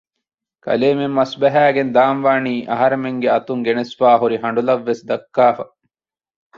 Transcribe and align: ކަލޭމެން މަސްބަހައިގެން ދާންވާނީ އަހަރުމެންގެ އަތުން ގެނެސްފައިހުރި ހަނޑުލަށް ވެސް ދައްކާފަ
ކަލޭމެން 0.65 1.15
މަސްބަހައިގެން 1.17 1.91
ދާންވާނީ 1.95 2.53
އަހަރުމެންގެ 2.69 3.27
އަތުން 3.33 3.63
ގެނެސްފައިހުރި 3.65 4.35
ހަނޑުލަށް 4.43 4.85
ވެސް 4.87 5.01
ދައްކާފަ 5.09 5.63